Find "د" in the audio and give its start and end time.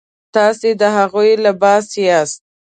0.81-0.83